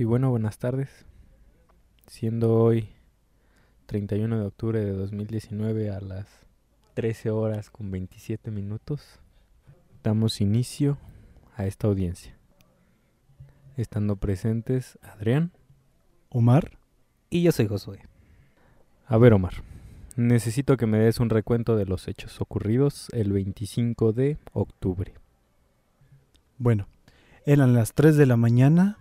Sí, 0.00 0.06
bueno, 0.06 0.30
buenas 0.30 0.56
tardes. 0.56 0.88
Siendo 2.06 2.54
hoy 2.54 2.88
31 3.84 4.40
de 4.40 4.46
octubre 4.46 4.82
de 4.82 4.92
2019 4.92 5.90
a 5.90 6.00
las 6.00 6.26
13 6.94 7.28
horas 7.28 7.68
con 7.68 7.90
27 7.90 8.50
minutos, 8.50 9.20
damos 10.02 10.40
inicio 10.40 10.96
a 11.54 11.66
esta 11.66 11.86
audiencia. 11.86 12.34
Estando 13.76 14.16
presentes 14.16 14.98
Adrián 15.02 15.52
Omar. 16.30 16.78
Y 17.28 17.42
yo 17.42 17.52
soy 17.52 17.66
Josué. 17.66 18.00
A 19.06 19.18
ver, 19.18 19.34
Omar, 19.34 19.62
necesito 20.16 20.78
que 20.78 20.86
me 20.86 20.98
des 20.98 21.20
un 21.20 21.28
recuento 21.28 21.76
de 21.76 21.84
los 21.84 22.08
hechos 22.08 22.40
ocurridos 22.40 23.10
el 23.12 23.34
25 23.34 24.14
de 24.14 24.38
octubre. 24.54 25.12
Bueno, 26.56 26.88
eran 27.44 27.74
las 27.74 27.92
3 27.92 28.16
de 28.16 28.24
la 28.24 28.38
mañana. 28.38 28.96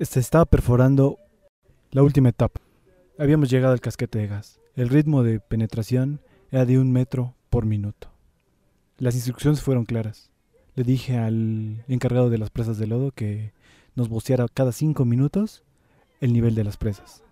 Se 0.00 0.18
estaba 0.18 0.44
perforando 0.44 1.20
la 1.92 2.02
última 2.02 2.30
etapa. 2.30 2.60
Habíamos 3.16 3.48
llegado 3.48 3.72
al 3.72 3.80
casquete 3.80 4.18
de 4.18 4.26
gas. 4.26 4.60
El 4.74 4.88
ritmo 4.88 5.22
de 5.22 5.38
penetración 5.38 6.20
era 6.50 6.66
de 6.66 6.80
un 6.80 6.90
metro 6.90 7.36
por 7.48 7.64
minuto. 7.64 8.10
Las 8.98 9.14
instrucciones 9.14 9.62
fueron 9.62 9.84
claras. 9.84 10.32
Le 10.74 10.82
dije 10.82 11.16
al 11.16 11.84
encargado 11.86 12.28
de 12.28 12.38
las 12.38 12.50
presas 12.50 12.76
de 12.76 12.88
lodo 12.88 13.12
que 13.12 13.52
nos 13.94 14.08
boceara 14.08 14.48
cada 14.52 14.72
5 14.72 15.04
minutos 15.04 15.62
el 16.20 16.32
nivel 16.32 16.56
de 16.56 16.64
las 16.64 16.76
presas. 16.76 17.22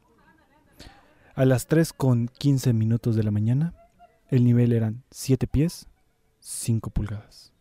A 1.35 1.45
las 1.45 1.67
3 1.67 1.93
con 1.93 2.29
15 2.29 2.73
minutos 2.75 3.17
de 3.17 3.25
la 3.25 3.33
mañana, 3.33 3.75
el 4.29 4.45
nivel 4.45 4.73
eran 4.73 5.03
7 5.11 5.49
pies, 5.49 5.89
5 6.39 6.91
pulgadas. 6.91 7.53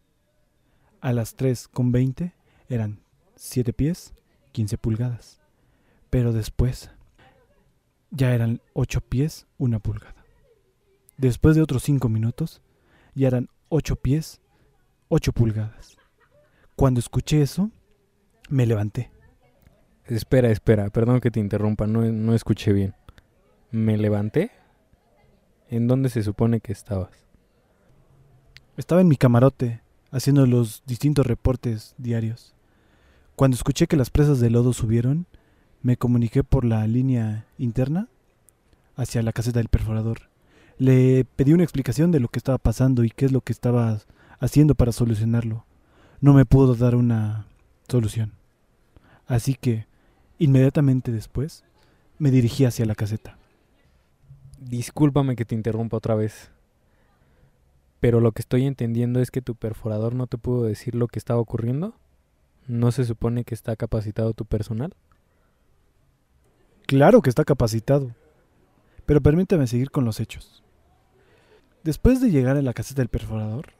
A 0.99 1.11
las 1.11 1.33
3 1.33 1.67
con 1.69 1.91
20 1.91 2.35
eran 2.69 2.99
7 3.35 3.73
pies, 3.73 4.13
15 4.51 4.77
pulgadas. 4.77 5.41
Pero 6.09 6.33
después 6.33 6.91
ya 8.09 8.33
eran 8.33 8.61
8 8.73 9.01
pies, 9.01 9.47
1 9.57 9.79
pulgada. 9.79 10.25
Después 11.17 11.55
de 11.55 11.61
otros 11.61 11.83
5 11.83 12.09
minutos, 12.09 12.61
ya 13.15 13.27
eran 13.27 13.49
8 13.69 13.95
pies, 13.95 14.41
8 15.09 15.31
pulgadas. 15.33 15.97
Cuando 16.75 16.99
escuché 16.99 17.41
eso, 17.41 17.71
me 18.49 18.65
levanté. 18.65 19.11
Espera, 20.05 20.49
espera, 20.49 20.89
perdón 20.89 21.21
que 21.21 21.31
te 21.31 21.39
interrumpa, 21.39 21.87
no, 21.87 22.01
no 22.01 22.33
escuché 22.33 22.73
bien. 22.73 22.95
¿Me 23.71 23.97
levanté? 23.97 24.51
¿En 25.69 25.87
dónde 25.87 26.09
se 26.09 26.23
supone 26.23 26.59
que 26.59 26.73
estabas? 26.73 27.11
Estaba 28.75 29.01
en 29.01 29.07
mi 29.07 29.15
camarote, 29.15 29.81
haciendo 30.11 30.45
los 30.45 30.83
distintos 30.85 31.25
reportes 31.25 31.95
diarios. 31.97 32.55
Cuando 33.41 33.55
escuché 33.55 33.87
que 33.87 33.97
las 33.97 34.11
presas 34.11 34.39
de 34.39 34.51
lodo 34.51 34.71
subieron, 34.71 35.25
me 35.81 35.97
comuniqué 35.97 36.43
por 36.43 36.63
la 36.63 36.85
línea 36.85 37.47
interna 37.57 38.07
hacia 38.95 39.23
la 39.23 39.33
caseta 39.33 39.57
del 39.57 39.67
perforador. 39.67 40.29
Le 40.77 41.25
pedí 41.25 41.51
una 41.51 41.63
explicación 41.63 42.11
de 42.11 42.19
lo 42.19 42.27
que 42.27 42.37
estaba 42.37 42.59
pasando 42.59 43.03
y 43.03 43.09
qué 43.09 43.25
es 43.25 43.31
lo 43.31 43.41
que 43.41 43.51
estaba 43.51 43.99
haciendo 44.39 44.75
para 44.75 44.91
solucionarlo. 44.91 45.65
No 46.19 46.35
me 46.35 46.45
pudo 46.45 46.75
dar 46.75 46.95
una 46.95 47.47
solución. 47.89 48.33
Así 49.25 49.55
que, 49.55 49.87
inmediatamente 50.37 51.11
después, 51.11 51.63
me 52.19 52.29
dirigí 52.29 52.65
hacia 52.65 52.85
la 52.85 52.93
caseta. 52.93 53.39
Discúlpame 54.59 55.35
que 55.35 55.45
te 55.45 55.55
interrumpa 55.55 55.97
otra 55.97 56.13
vez. 56.13 56.51
Pero 57.99 58.19
lo 58.19 58.33
que 58.33 58.43
estoy 58.43 58.67
entendiendo 58.67 59.19
es 59.19 59.31
que 59.31 59.41
tu 59.41 59.55
perforador 59.55 60.13
no 60.13 60.27
te 60.27 60.37
pudo 60.37 60.61
decir 60.61 60.93
lo 60.93 61.07
que 61.07 61.17
estaba 61.17 61.39
ocurriendo. 61.39 61.95
¿No 62.67 62.91
se 62.91 63.05
supone 63.05 63.43
que 63.43 63.55
está 63.55 63.75
capacitado 63.75 64.33
tu 64.33 64.45
personal? 64.45 64.93
Claro 66.85 67.21
que 67.21 67.29
está 67.29 67.43
capacitado. 67.43 68.13
Pero 69.05 69.21
permítame 69.21 69.67
seguir 69.67 69.91
con 69.91 70.05
los 70.05 70.19
hechos. 70.19 70.63
Después 71.83 72.21
de 72.21 72.29
llegar 72.29 72.57
a 72.57 72.61
la 72.61 72.73
caseta 72.73 73.01
del 73.01 73.09
perforador, 73.09 73.73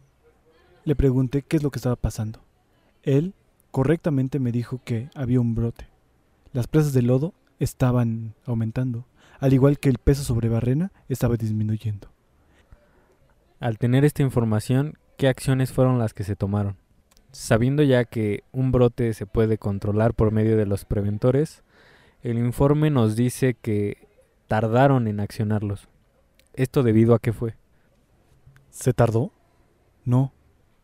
le 0.84 0.96
pregunté 0.96 1.44
qué 1.44 1.58
es 1.58 1.64
lo 1.64 1.70
que 1.70 1.78
estaba 1.78 1.96
pasando. 1.96 2.42
Él 3.04 3.34
correctamente 3.70 4.40
me 4.40 4.52
dijo 4.52 4.82
que 4.84 5.10
había 5.14 5.40
un 5.40 5.56
brote. 5.56 5.88
Las 6.54 6.68
presas 6.68 6.94
de 6.94 7.04
lodo 7.04 7.34
estaban 7.60 8.34
aumentando, 8.46 9.06
al 9.40 9.54
igual 9.54 9.80
que 9.80 9.90
el 9.90 10.00
peso 10.00 10.24
sobre 10.24 10.50
barrena 10.50 10.92
estaba 11.08 11.38
disminuyendo. 11.38 12.10
Al 13.60 13.78
tener 13.78 14.04
esta 14.04 14.24
información, 14.24 14.98
¿qué 15.18 15.28
acciones 15.28 15.72
fueron 15.72 16.00
las 16.00 16.14
que 16.14 16.24
se 16.24 16.36
tomaron? 16.36 16.81
Sabiendo 17.32 17.82
ya 17.84 18.04
que 18.06 18.44
un 18.52 18.72
brote 18.72 19.14
se 19.14 19.26
puede 19.26 19.58
controlar 19.58 20.14
por 20.14 20.32
medio 20.32 20.58
de 20.58 20.66
los 20.66 20.84
preventores, 20.86 21.64
el 22.22 22.38
informe 22.38 22.90
nos 22.90 23.16
dice 23.16 23.54
que 23.54 24.08
tardaron 24.48 25.08
en 25.08 25.22
accionarlos. 25.22 25.88
¿Esto 26.54 26.84
debido 26.84 27.16
a 27.16 27.20
qué 27.20 27.32
fue? 27.32 27.56
¿Se 28.70 28.94
tardó? 28.94 29.32
No. 30.04 30.34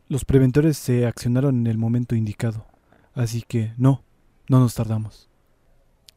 Los 0.07 0.23
preventores 0.23 0.77
se 0.77 1.05
accionaron 1.05 1.57
en 1.59 1.67
el 1.67 1.77
momento 1.77 2.15
indicado. 2.15 2.65
Así 3.13 3.41
que 3.41 3.73
no, 3.77 4.03
no 4.47 4.59
nos 4.59 4.73
tardamos. 4.73 5.29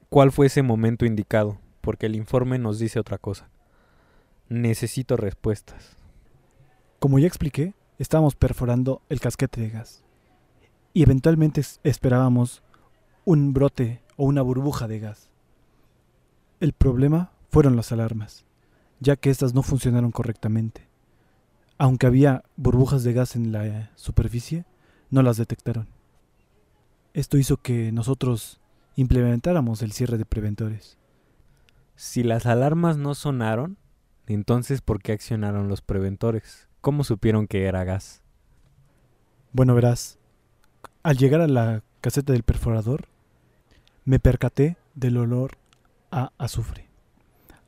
¿Cuál 0.08 0.30
fue 0.30 0.46
ese 0.46 0.62
momento 0.62 1.06
indicado? 1.06 1.58
Porque 1.80 2.06
el 2.06 2.14
informe 2.14 2.58
nos 2.58 2.78
dice 2.78 3.00
otra 3.00 3.18
cosa. 3.18 3.48
Necesito 4.48 5.16
respuestas. 5.16 5.96
Como 7.00 7.18
ya 7.18 7.26
expliqué, 7.26 7.74
estábamos 7.98 8.36
perforando 8.36 9.02
el 9.08 9.20
casquete 9.20 9.60
de 9.60 9.70
gas. 9.70 10.04
Y 10.92 11.02
eventualmente 11.02 11.62
esperábamos 11.84 12.62
un 13.24 13.52
brote 13.52 14.02
o 14.16 14.24
una 14.24 14.42
burbuja 14.42 14.88
de 14.88 14.98
gas. 14.98 15.30
El 16.58 16.72
problema 16.72 17.32
fueron 17.48 17.76
las 17.76 17.92
alarmas, 17.92 18.44
ya 18.98 19.16
que 19.16 19.30
éstas 19.30 19.54
no 19.54 19.62
funcionaron 19.62 20.10
correctamente. 20.10 20.88
Aunque 21.78 22.06
había 22.06 22.44
burbujas 22.56 23.04
de 23.04 23.12
gas 23.12 23.36
en 23.36 23.52
la 23.52 23.90
superficie, 23.94 24.66
no 25.10 25.22
las 25.22 25.36
detectaron. 25.36 25.88
Esto 27.14 27.38
hizo 27.38 27.56
que 27.56 27.90
nosotros 27.90 28.60
implementáramos 28.96 29.82
el 29.82 29.92
cierre 29.92 30.18
de 30.18 30.26
preventores. 30.26 30.98
Si 31.96 32.22
las 32.22 32.46
alarmas 32.46 32.96
no 32.96 33.14
sonaron, 33.14 33.78
entonces 34.26 34.80
¿por 34.80 35.02
qué 35.02 35.12
accionaron 35.12 35.68
los 35.68 35.82
preventores? 35.82 36.68
¿Cómo 36.80 37.02
supieron 37.02 37.46
que 37.46 37.64
era 37.64 37.82
gas? 37.84 38.22
Bueno, 39.52 39.74
verás, 39.74 40.19
al 41.02 41.16
llegar 41.16 41.40
a 41.40 41.48
la 41.48 41.82
caseta 42.00 42.32
del 42.32 42.42
perforador, 42.42 43.06
me 44.04 44.18
percaté 44.18 44.76
del 44.94 45.16
olor 45.16 45.52
a 46.10 46.32
azufre. 46.38 46.88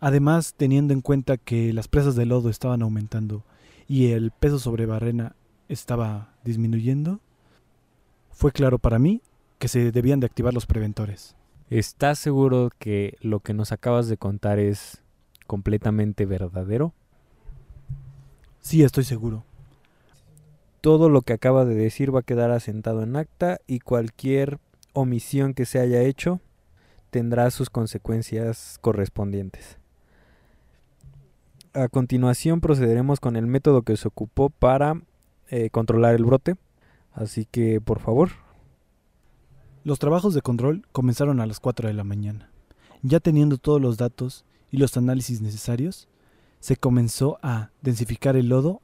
Además, 0.01 0.55
teniendo 0.57 0.93
en 0.93 1.01
cuenta 1.01 1.37
que 1.37 1.73
las 1.73 1.89
presas 1.89 2.17
de 2.17 2.27
lodo 2.27 2.51
estaban 2.51 2.83
aumentando 2.83 3.45
y 3.87 4.09
el 4.13 4.33
peso 4.33 4.59
sobre 4.59 4.87
barrena 4.87 5.37
estaba 5.69 6.35
disminuyendo, 6.45 7.21
fue 8.31 8.53
claro 8.53 8.79
para 8.79 8.99
mí 8.99 9.23
que 9.59 9.69
se 9.69 9.93
debían 9.93 10.21
de 10.21 10.27
activar 10.27 10.53
los 10.53 10.67
preventores. 10.67 11.37
¿Estás 11.71 12.19
seguro 12.19 12.71
que 12.79 13.17
lo 13.21 13.41
que 13.41 13.55
nos 13.55 13.73
acabas 13.73 14.09
de 14.09 14.17
contar 14.17 14.59
es 14.59 15.03
completamente 15.47 16.27
verdadero? 16.27 16.93
Sí, 18.61 18.83
estoy 18.83 19.05
seguro. 19.05 19.45
Todo 20.83 21.09
lo 21.09 21.23
que 21.23 21.33
acaba 21.33 21.65
de 21.65 21.77
decir 21.77 22.15
va 22.15 22.21
a 22.21 22.25
quedar 22.25 22.51
asentado 22.51 23.05
en 23.05 23.15
acta 23.15 23.61
y 23.69 23.79
cualquier 23.79 24.59
omisión 24.93 25.55
que 25.55 25.65
se 25.65 25.79
haya 25.79 26.03
hecho 26.03 26.41
tendrá 27.11 27.51
sus 27.53 27.71
consecuencias 27.71 28.79
correspondientes. 28.81 29.79
A 31.73 31.87
continuación 31.87 32.61
procederemos 32.61 33.21
con 33.21 33.37
el 33.37 33.47
método 33.47 33.83
que 33.83 33.97
se 33.97 34.09
ocupó 34.09 34.51
para 34.51 35.01
eh, 35.51 35.71
controlar 35.71 36.17
el 36.17 36.25
brote. 36.25 36.57
Así 37.13 37.47
que, 37.49 37.81
por 37.81 38.01
favor. 38.01 38.31
Los 39.85 40.01
trabajos 40.01 40.35
de 40.35 40.43
control 40.43 40.85
comenzaron 40.91 41.41
a 41.41 41.47
las 41.47 41.61
4 41.61 41.87
de 41.87 41.95
la 41.95 42.03
mañana. 42.03 42.51
Ya 43.03 43.21
teniendo 43.21 43.57
todos 43.57 43.81
los 43.81 43.99
datos 43.99 44.45
y 44.73 44.79
los 44.79 44.97
análisis 44.97 45.41
necesarios, 45.41 46.09
se 46.59 46.77
comenzó 46.77 47.39
a 47.41 47.71
densificar 47.83 48.35
el 48.35 48.49
lodo 48.49 48.83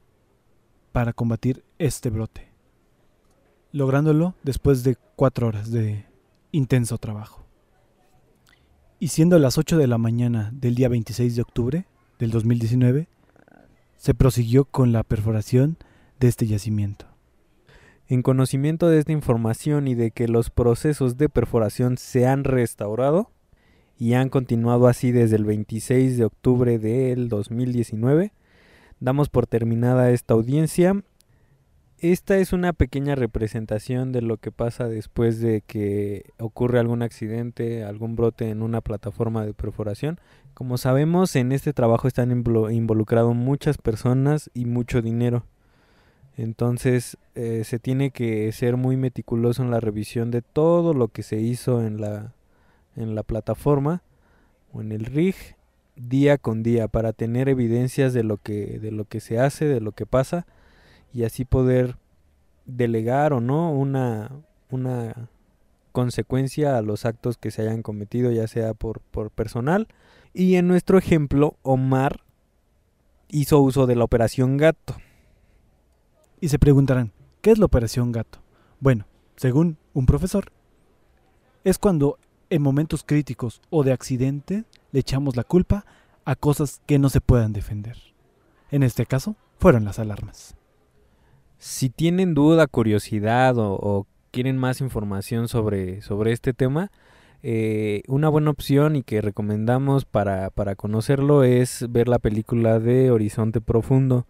para 0.91 1.13
combatir 1.13 1.63
este 1.77 2.09
brote, 2.09 2.51
lográndolo 3.71 4.35
después 4.43 4.83
de 4.83 4.97
cuatro 5.15 5.47
horas 5.47 5.71
de 5.71 6.05
intenso 6.51 6.97
trabajo. 6.97 7.45
Y 8.99 9.09
siendo 9.09 9.39
las 9.39 9.57
8 9.57 9.77
de 9.77 9.87
la 9.87 9.97
mañana 9.97 10.51
del 10.53 10.75
día 10.75 10.89
26 10.89 11.35
de 11.35 11.41
octubre 11.41 11.85
del 12.19 12.31
2019, 12.31 13.07
se 13.97 14.13
prosiguió 14.13 14.65
con 14.65 14.91
la 14.91 15.03
perforación 15.03 15.77
de 16.19 16.27
este 16.27 16.47
yacimiento. 16.47 17.05
En 18.07 18.23
conocimiento 18.23 18.87
de 18.87 18.99
esta 18.99 19.11
información 19.11 19.87
y 19.87 19.95
de 19.95 20.11
que 20.11 20.27
los 20.27 20.49
procesos 20.49 21.17
de 21.17 21.29
perforación 21.29 21.97
se 21.97 22.27
han 22.27 22.43
restaurado 22.43 23.31
y 23.97 24.13
han 24.13 24.29
continuado 24.29 24.87
así 24.87 25.11
desde 25.11 25.35
el 25.35 25.45
26 25.45 26.17
de 26.17 26.25
octubre 26.25 26.79
del 26.79 27.29
2019, 27.29 28.33
damos 28.99 29.29
por 29.29 29.47
terminada 29.47 30.11
esta 30.11 30.33
audiencia 30.33 31.03
Esta 31.99 32.37
es 32.37 32.53
una 32.53 32.73
pequeña 32.73 33.15
representación 33.15 34.11
de 34.11 34.21
lo 34.21 34.37
que 34.37 34.51
pasa 34.51 34.87
después 34.87 35.41
de 35.41 35.61
que 35.61 36.31
ocurre 36.39 36.79
algún 36.79 37.01
accidente, 37.01 37.83
algún 37.83 38.15
brote 38.15 38.49
en 38.49 38.61
una 38.61 38.79
plataforma 38.79 39.45
de 39.45 39.53
perforación. 39.53 40.17
Como 40.53 40.77
sabemos, 40.77 41.35
en 41.35 41.51
este 41.51 41.73
trabajo 41.73 42.07
están 42.07 42.31
involucrados 42.31 43.35
muchas 43.35 43.77
personas 43.77 44.49
y 44.53 44.63
mucho 44.65 45.01
dinero. 45.01 45.45
Entonces 46.37 47.17
eh, 47.35 47.63
se 47.65 47.79
tiene 47.79 48.11
que 48.11 48.49
ser 48.53 48.77
muy 48.77 48.95
meticuloso 48.95 49.61
en 49.61 49.71
la 49.71 49.81
revisión 49.81 50.31
de 50.31 50.41
todo 50.41 50.93
lo 50.93 51.09
que 51.09 51.21
se 51.21 51.41
hizo 51.41 51.85
en 51.85 51.99
la, 51.99 52.33
en 52.95 53.13
la 53.13 53.23
plataforma 53.23 54.03
o 54.71 54.79
en 54.79 54.93
el 54.93 55.03
rig 55.03 55.35
día 55.99 56.37
con 56.37 56.63
día 56.63 56.87
para 56.87 57.13
tener 57.13 57.49
evidencias 57.49 58.13
de 58.13 58.23
lo 58.23 58.37
que, 58.37 58.79
de 58.79 58.91
lo 58.91 59.05
que 59.05 59.19
se 59.19 59.39
hace, 59.39 59.65
de 59.65 59.81
lo 59.81 59.91
que 59.91 60.05
pasa 60.05 60.45
y 61.13 61.23
así 61.23 61.45
poder 61.45 61.97
delegar 62.65 63.33
o 63.33 63.41
no 63.41 63.71
una, 63.71 64.31
una 64.69 65.29
consecuencia 65.91 66.77
a 66.77 66.81
los 66.81 67.05
actos 67.05 67.37
que 67.37 67.51
se 67.51 67.63
hayan 67.63 67.81
cometido, 67.81 68.31
ya 68.31 68.47
sea 68.47 68.73
por, 68.73 69.01
por 69.01 69.31
personal. 69.31 69.87
Y 70.33 70.55
en 70.55 70.67
nuestro 70.67 70.97
ejemplo, 70.97 71.57
Omar 71.63 72.21
hizo 73.27 73.59
uso 73.59 73.87
de 73.87 73.95
la 73.95 74.03
operación 74.03 74.57
gato. 74.57 74.95
Y 76.39 76.49
se 76.49 76.59
preguntarán, 76.59 77.11
¿qué 77.41 77.51
es 77.51 77.57
la 77.57 77.65
operación 77.65 78.11
gato? 78.11 78.39
Bueno, 78.79 79.05
según 79.35 79.77
un 79.93 80.05
profesor, 80.05 80.51
es 81.63 81.77
cuando 81.77 82.17
en 82.49 82.61
momentos 82.61 83.03
críticos 83.03 83.61
o 83.69 83.83
de 83.83 83.91
accidente 83.91 84.63
le 84.91 84.99
echamos 84.99 85.35
la 85.35 85.43
culpa 85.43 85.85
a 86.25 86.35
cosas 86.35 86.81
que 86.85 86.99
no 86.99 87.09
se 87.09 87.21
puedan 87.21 87.53
defender. 87.53 87.97
En 88.71 88.83
este 88.83 89.05
caso, 89.05 89.35
fueron 89.57 89.85
las 89.85 89.99
alarmas. 89.99 90.55
Si 91.57 91.89
tienen 91.89 92.33
duda, 92.33 92.67
curiosidad 92.67 93.55
o, 93.57 94.07
quieren 94.31 94.57
más 94.57 94.79
información 94.79 95.47
sobre, 95.47 96.01
sobre 96.01 96.31
este 96.31 96.53
tema, 96.53 96.91
eh, 97.41 98.03
una 98.07 98.29
buena 98.29 98.51
opción 98.51 98.95
y 98.95 99.01
que 99.01 99.21
recomendamos 99.21 100.05
para, 100.05 100.49
para, 100.51 100.75
conocerlo 100.75 101.43
es 101.43 101.85
ver 101.89 102.07
la 102.07 102.19
película 102.19 102.79
de 102.79 103.11
Horizonte 103.11 103.59
Profundo. 103.59 104.27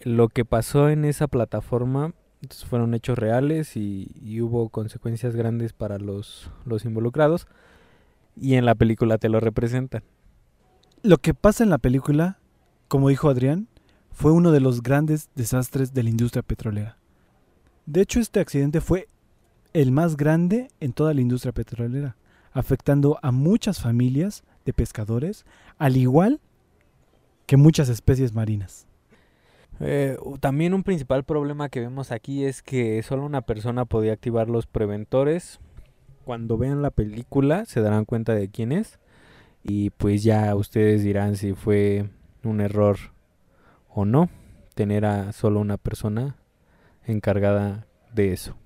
Lo 0.00 0.28
que 0.28 0.44
pasó 0.44 0.88
en 0.88 1.04
esa 1.04 1.26
plataforma 1.26 2.14
fueron 2.66 2.94
hechos 2.94 3.18
reales 3.18 3.76
y, 3.76 4.12
y, 4.14 4.40
hubo 4.40 4.68
consecuencias 4.70 5.36
grandes 5.36 5.72
para 5.72 5.98
los, 5.98 6.50
los 6.64 6.84
involucrados 6.84 7.46
y 8.40 8.54
en 8.54 8.64
la 8.64 8.74
película 8.74 9.18
te 9.18 9.28
lo 9.28 9.40
representan. 9.40 10.02
Lo 11.02 11.18
que 11.18 11.34
pasa 11.34 11.64
en 11.64 11.70
la 11.70 11.78
película, 11.78 12.38
como 12.88 13.08
dijo 13.08 13.28
Adrián, 13.28 13.68
fue 14.10 14.32
uno 14.32 14.50
de 14.50 14.60
los 14.60 14.82
grandes 14.82 15.30
desastres 15.34 15.94
de 15.94 16.02
la 16.02 16.10
industria 16.10 16.42
petrolera. 16.42 16.98
De 17.86 18.00
hecho, 18.00 18.20
este 18.20 18.40
accidente 18.40 18.80
fue 18.80 19.08
el 19.72 19.92
más 19.92 20.16
grande 20.16 20.68
en 20.80 20.92
toda 20.92 21.14
la 21.14 21.20
industria 21.20 21.52
petrolera, 21.52 22.16
afectando 22.52 23.18
a 23.22 23.30
muchas 23.30 23.80
familias 23.80 24.42
de 24.64 24.72
pescadores, 24.72 25.46
al 25.78 25.96
igual 25.96 26.40
que 27.46 27.56
muchas 27.56 27.88
especies 27.88 28.34
marinas. 28.34 28.86
Eh, 29.80 30.16
también 30.40 30.74
un 30.74 30.82
principal 30.82 31.24
problema 31.24 31.68
que 31.68 31.80
vemos 31.80 32.10
aquí 32.10 32.44
es 32.44 32.62
que 32.62 33.02
solo 33.02 33.24
una 33.24 33.42
persona 33.42 33.84
podía 33.84 34.12
activar 34.12 34.48
los 34.50 34.66
preventores. 34.66 35.60
Cuando 36.28 36.58
vean 36.58 36.82
la 36.82 36.90
película 36.90 37.64
se 37.64 37.80
darán 37.80 38.04
cuenta 38.04 38.34
de 38.34 38.50
quién 38.50 38.70
es 38.70 38.98
y 39.62 39.88
pues 39.88 40.22
ya 40.22 40.54
ustedes 40.56 41.02
dirán 41.02 41.36
si 41.36 41.54
fue 41.54 42.10
un 42.44 42.60
error 42.60 42.98
o 43.88 44.04
no 44.04 44.28
tener 44.74 45.06
a 45.06 45.32
solo 45.32 45.58
una 45.58 45.78
persona 45.78 46.36
encargada 47.06 47.86
de 48.12 48.34
eso. 48.34 48.58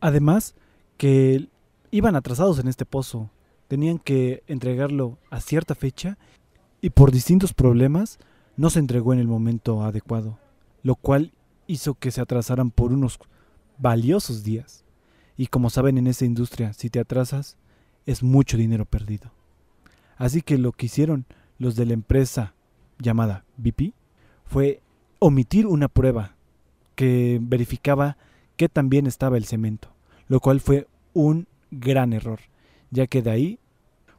Además, 0.00 0.56
que 0.96 1.50
iban 1.92 2.16
atrasados 2.16 2.58
en 2.58 2.66
este 2.66 2.84
pozo, 2.84 3.30
tenían 3.68 4.00
que 4.00 4.42
entregarlo 4.48 5.18
a 5.30 5.40
cierta 5.40 5.76
fecha 5.76 6.18
y 6.80 6.90
por 6.90 7.12
distintos 7.12 7.54
problemas 7.54 8.18
no 8.56 8.70
se 8.70 8.80
entregó 8.80 9.12
en 9.12 9.20
el 9.20 9.28
momento 9.28 9.84
adecuado, 9.84 10.36
lo 10.82 10.96
cual 10.96 11.30
hizo 11.68 11.94
que 11.94 12.10
se 12.10 12.20
atrasaran 12.20 12.72
por 12.72 12.92
unos 12.92 13.20
valiosos 13.78 14.42
días. 14.42 14.84
Y 15.38 15.46
como 15.46 15.70
saben 15.70 15.96
en 15.96 16.08
esta 16.08 16.26
industria, 16.26 16.74
si 16.74 16.90
te 16.90 16.98
atrasas, 16.98 17.56
es 18.04 18.24
mucho 18.24 18.58
dinero 18.58 18.84
perdido. 18.84 19.30
Así 20.16 20.42
que 20.42 20.58
lo 20.58 20.72
que 20.72 20.86
hicieron 20.86 21.26
los 21.58 21.76
de 21.76 21.86
la 21.86 21.94
empresa 21.94 22.54
llamada 22.98 23.44
BP 23.56 23.94
fue 24.44 24.82
omitir 25.20 25.66
una 25.66 25.88
prueba 25.88 26.34
que 26.96 27.38
verificaba 27.40 28.18
que 28.56 28.68
también 28.68 29.06
estaba 29.06 29.36
el 29.36 29.44
cemento, 29.44 29.88
lo 30.26 30.40
cual 30.40 30.58
fue 30.58 30.88
un 31.14 31.46
gran 31.70 32.12
error, 32.12 32.40
ya 32.90 33.06
que 33.06 33.22
de 33.22 33.30
ahí 33.30 33.58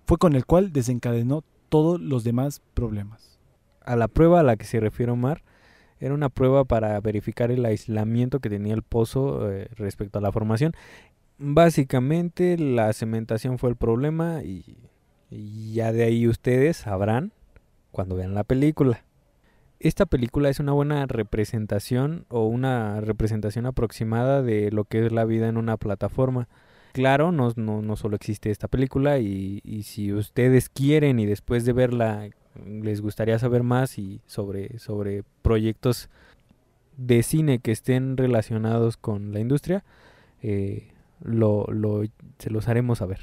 fue 0.06 0.18
con 0.18 0.36
el 0.36 0.45
cual 0.45 0.71
desencadenó 0.71 1.44
todos 1.68 2.00
los 2.00 2.24
demás 2.24 2.62
problemas. 2.74 3.39
A 3.83 3.98
la 3.98 4.07
prueba 4.07 4.39
a 4.39 4.44
la 4.44 4.56
que 4.56 4.66
se 4.66 4.80
refiere 4.80 5.12
Omar, 5.12 5.44
era 6.00 6.13
una 6.13 6.30
prueba 6.30 6.63
para 6.63 7.00
verificar 7.01 7.51
el 7.51 7.66
aislamiento 7.66 8.39
que 8.39 8.50
tenía 8.50 8.74
el 8.74 8.83
pozo 8.83 9.51
eh, 9.51 9.68
respecto 9.75 10.19
a 10.19 10.21
la 10.21 10.31
formación. 10.31 10.74
Básicamente 11.39 12.57
la 12.57 12.91
cementación 12.94 13.57
fue 13.57 13.69
el 13.69 13.75
problema 13.75 14.41
y 14.44 14.63
ya 15.74 15.91
de 15.94 16.03
ahí 16.03 16.27
ustedes 16.27 16.77
sabrán 16.77 17.31
cuando 17.91 18.15
vean 18.15 18.33
la 18.33 18.44
película. 18.44 19.03
Esta 19.80 20.06
película 20.06 20.50
es 20.50 20.59
una 20.59 20.74
buena 20.74 21.06
representación 21.06 22.25
o 22.27 22.45
una 22.47 23.00
representación 23.00 23.65
aproximada 23.65 24.41
de 24.41 24.71
lo 24.71 24.83
que 24.83 25.06
es 25.06 25.12
la 25.13 25.24
vida 25.24 25.47
en 25.47 25.56
una 25.56 25.77
plataforma. 25.77 26.50
Claro, 26.91 27.31
no, 27.31 27.95
solo 27.95 28.15
existe 28.15 28.51
esta 28.51 28.68
película 28.68 29.19
y, 29.19 29.62
y, 29.63 29.83
si 29.83 30.12
ustedes 30.12 30.68
quieren 30.69 31.19
y 31.19 31.25
después 31.25 31.63
de 31.63 31.71
verla 31.71 32.30
les 32.65 33.00
gustaría 33.00 33.39
saber 33.39 33.63
más 33.63 33.97
y 33.97 34.21
sobre, 34.25 34.80
sobre 34.80 35.24
proyectos 35.42 36.09
de 36.97 37.24
cine 37.24 37.59
que 37.59 37.71
estén 37.71 38.18
relacionados 38.18 38.97
con 38.97 39.31
la 39.31 39.39
industria, 39.39 39.85
eh, 40.42 40.89
lo, 41.21 41.68
se 42.38 42.50
los 42.50 42.68
haremos 42.68 43.00
saber. 43.00 43.19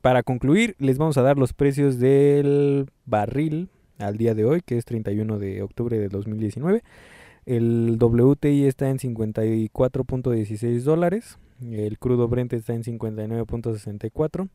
Para 0.00 0.22
concluir, 0.22 0.76
les 0.78 0.98
vamos 0.98 1.18
a 1.18 1.22
dar 1.22 1.38
los 1.38 1.52
precios 1.52 1.98
del 1.98 2.90
barril 3.04 3.68
al 3.98 4.16
día 4.16 4.34
de 4.34 4.44
hoy, 4.44 4.62
que 4.62 4.78
es 4.78 4.84
31 4.84 5.38
de 5.38 5.62
octubre 5.62 5.98
de 5.98 6.08
2019. 6.08 6.82
El 7.46 7.98
WTI 8.00 8.64
está 8.64 8.88
en 8.88 8.98
54.16 8.98 10.82
dólares, 10.82 11.38
el 11.60 11.98
crudo 11.98 12.28
Brent 12.28 12.52
está 12.52 12.74
en 12.74 12.82
59.64 12.82 14.48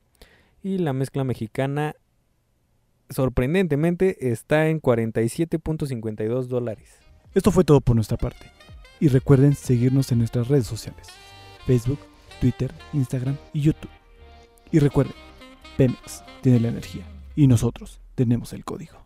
y 0.64 0.78
la 0.80 0.94
mezcla 0.94 1.24
mexicana 1.24 1.96
sorprendentemente 3.10 4.32
está 4.32 4.68
en 4.68 4.82
47.52 4.82 6.46
dólares. 6.46 7.00
Esto 7.34 7.52
fue 7.52 7.64
todo 7.64 7.82
por 7.82 7.96
nuestra 7.96 8.18
parte. 8.18 8.52
Y 9.00 9.10
recuerden 9.10 9.54
seguirnos 9.54 10.12
en 10.12 10.20
nuestras 10.20 10.48
redes 10.48 10.66
sociales, 10.66 11.08
Facebook, 11.66 12.00
Twitter, 12.40 12.72
Instagram 12.94 13.38
y 13.54 13.62
YouTube. 13.62 13.92
Y 14.72 14.80
recuerden, 14.80 15.16
Pemex 15.78 16.24
tiene 16.42 16.60
la 16.60 16.70
energía 16.70 17.06
y 17.36 17.48
nosotros 17.48 18.02
tenemos 18.16 18.54
el 18.54 18.64
código. 18.64 19.05